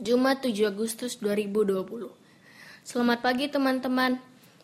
Jumat 0.00 0.40
7 0.40 0.72
Agustus 0.72 1.20
2020. 1.20 2.08
Selamat 2.80 3.20
pagi 3.20 3.52
teman-teman. 3.52 4.16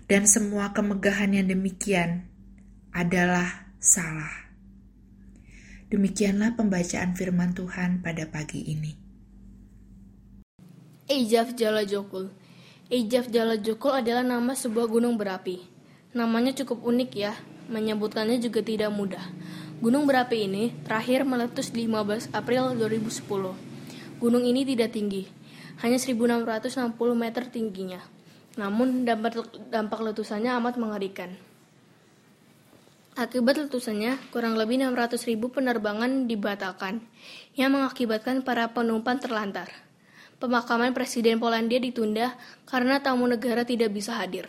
dan 0.05 0.29
semua 0.29 0.77
kemegahan 0.77 1.33
yang 1.33 1.48
demikian 1.48 2.29
adalah 2.93 3.73
salah. 3.81 4.42
Demikianlah 5.93 6.57
pembacaan 6.57 7.12
firman 7.12 7.53
Tuhan 7.53 8.01
pada 8.01 8.25
pagi 8.25 8.65
ini. 8.65 8.97
Ejaf 11.05 11.53
Jala 11.53 11.85
Jokul 11.85 12.33
Ejaf 12.89 13.29
Jala 13.29 13.61
Jokul 13.61 14.01
adalah 14.01 14.25
nama 14.25 14.57
sebuah 14.57 14.89
gunung 14.89 15.20
berapi. 15.20 15.61
Namanya 16.17 16.57
cukup 16.57 16.81
unik 16.81 17.11
ya, 17.13 17.37
menyebutkannya 17.69 18.41
juga 18.41 18.65
tidak 18.65 18.89
mudah. 18.89 19.20
Gunung 19.85 20.09
berapi 20.09 20.48
ini 20.48 20.73
terakhir 20.89 21.29
meletus 21.29 21.77
di 21.77 21.85
15 21.85 22.33
April 22.33 22.73
2010. 22.81 24.17
Gunung 24.17 24.48
ini 24.48 24.65
tidak 24.65 24.97
tinggi, 24.97 25.29
hanya 25.85 26.01
1660 26.01 26.97
meter 27.13 27.53
tingginya. 27.53 28.01
Namun 28.57 29.05
dampak, 29.05 29.45
dampak 29.69 30.01
letusannya 30.01 30.57
amat 30.57 30.81
mengerikan. 30.81 31.52
Akibat 33.13 33.61
letusannya, 33.61 34.17
kurang 34.33 34.57
lebih 34.57 34.81
600 34.81 35.29
ribu 35.29 35.53
penerbangan 35.53 36.25
dibatalkan, 36.25 37.05
yang 37.53 37.77
mengakibatkan 37.77 38.41
para 38.41 38.73
penumpang 38.73 39.21
terlantar. 39.21 39.69
Pemakaman 40.41 40.97
Presiden 40.97 41.37
Polandia 41.37 41.77
ditunda 41.77 42.33
karena 42.64 43.05
tamu 43.05 43.29
negara 43.29 43.69
tidak 43.69 43.92
bisa 43.92 44.17
hadir. 44.17 44.48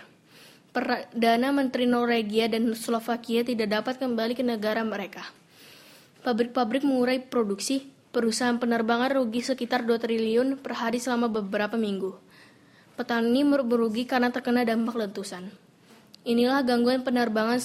Perdana 0.72 1.52
Menteri 1.52 1.92
Norwegia 1.92 2.48
dan 2.48 2.72
Slovakia 2.72 3.44
tidak 3.44 3.68
dapat 3.68 4.00
kembali 4.00 4.32
ke 4.32 4.48
negara 4.48 4.80
mereka. 4.88 5.28
Pabrik-pabrik 6.24 6.88
mengurai 6.88 7.20
produksi, 7.20 7.92
perusahaan 8.16 8.56
penerbangan 8.64 9.12
rugi 9.12 9.44
sekitar 9.44 9.84
2 9.84 10.00
triliun 10.00 10.56
per 10.64 10.80
hari 10.80 11.04
selama 11.04 11.28
beberapa 11.28 11.76
minggu. 11.76 12.16
Petani 12.96 13.44
merugi 13.44 14.08
karena 14.08 14.32
terkena 14.32 14.64
dampak 14.64 14.96
letusan. 14.96 15.52
Inilah 16.24 16.64
gangguan 16.64 17.04
penerbangan 17.04 17.60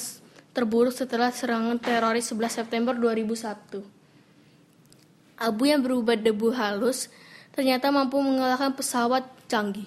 terburuk 0.57 0.95
setelah 0.95 1.33
serangan 1.33 1.77
teroris 1.81 2.31
11 2.33 2.65
September 2.65 2.95
2001. 2.97 3.83
Abu 5.39 5.71
yang 5.71 5.85
berubah 5.87 6.19
debu 6.19 6.51
halus 6.51 7.07
ternyata 7.55 7.95
mampu 7.95 8.19
mengalahkan 8.19 8.75
pesawat 8.75 9.23
canggih. 9.47 9.87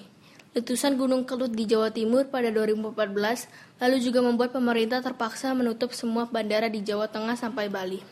Letusan 0.52 1.00
Gunung 1.00 1.24
Kelut 1.24 1.56
di 1.56 1.64
Jawa 1.64 1.96
Timur 1.96 2.28
pada 2.28 2.52
2014 2.52 3.48
lalu 3.80 3.98
juga 4.04 4.20
membuat 4.20 4.52
pemerintah 4.52 5.00
terpaksa 5.00 5.56
menutup 5.56 5.96
semua 5.96 6.28
bandara 6.28 6.68
di 6.68 6.84
Jawa 6.84 7.08
Tengah 7.08 7.40
sampai 7.40 7.72
Bali. 7.72 8.04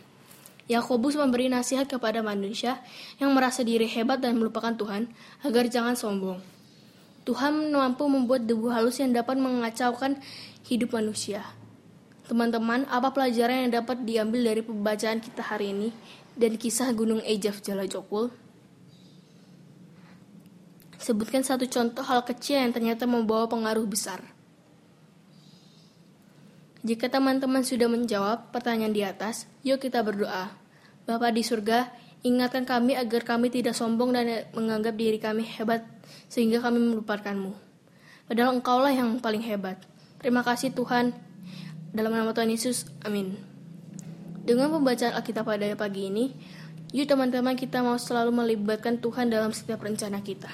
Yakobus 0.69 1.17
memberi 1.17 1.49
nasihat 1.49 1.89
kepada 1.89 2.21
manusia 2.21 2.79
yang 3.17 3.33
merasa 3.33 3.66
diri 3.66 3.89
hebat 3.89 4.21
dan 4.21 4.37
melupakan 4.37 4.71
Tuhan 4.71 5.09
agar 5.41 5.66
jangan 5.67 5.97
sombong. 5.97 6.39
Tuhan 7.27 7.73
mampu 7.73 8.05
membuat 8.07 8.45
debu 8.47 8.69
halus 8.71 9.01
yang 9.01 9.11
dapat 9.11 9.35
mengacaukan 9.35 10.21
hidup 10.69 10.95
manusia. 10.95 11.43
Teman-teman, 12.29 12.85
apa 12.94 13.09
pelajaran 13.09 13.66
yang 13.66 13.81
dapat 13.81 14.06
diambil 14.06 14.53
dari 14.53 14.62
pembacaan 14.62 15.17
kita 15.17 15.41
hari 15.41 15.73
ini 15.73 15.90
dan 16.38 16.62
kisah 16.62 16.94
Gunung 16.94 17.25
Ejaf 17.25 17.57
Jala 17.66 17.90
Jokul? 17.90 18.29
Sebutkan 21.01 21.41
satu 21.41 21.66
contoh 21.66 22.06
hal 22.06 22.22
kecil 22.22 22.62
yang 22.62 22.69
ternyata 22.69 23.09
membawa 23.09 23.50
pengaruh 23.50 23.81
besar. 23.90 24.22
Jika 26.85 27.09
teman-teman 27.09 27.66
sudah 27.66 27.90
menjawab 27.90 28.53
pertanyaan 28.53 28.94
di 28.94 29.01
atas, 29.01 29.50
yuk 29.66 29.81
kita 29.81 30.06
berdoa. 30.06 30.53
Bapa 31.09 31.34
di 31.34 31.41
surga, 31.41 31.90
ingatkan 32.22 32.61
kami 32.61 32.94
agar 32.94 33.25
kami 33.25 33.50
tidak 33.50 33.73
sombong 33.73 34.13
dan 34.13 34.46
menganggap 34.53 34.94
diri 34.94 35.17
kami 35.17 35.50
hebat 35.50 35.81
sehingga 36.29 36.61
kami 36.61 36.78
melupakanmu. 36.78 37.57
Padahal 38.29 38.61
engkaulah 38.61 38.94
yang 38.94 39.17
paling 39.17 39.41
hebat. 39.41 39.81
Terima 40.22 40.46
kasih 40.46 40.69
Tuhan, 40.78 41.17
dalam 41.91 42.16
nama 42.16 42.31
Tuhan 42.31 42.47
Yesus, 42.47 42.88
amin. 43.03 43.35
Dengan 44.47 44.72
pembacaan 44.72 45.19
Alkitab 45.19 45.44
pada 45.44 45.67
pagi 45.75 46.07
ini, 46.07 46.31
yuk 46.95 47.11
teman-teman 47.11 47.59
kita 47.59 47.83
mau 47.83 48.00
selalu 48.00 48.31
melibatkan 48.31 49.03
Tuhan 49.03 49.27
dalam 49.27 49.51
setiap 49.51 49.83
rencana 49.83 50.23
kita. 50.23 50.47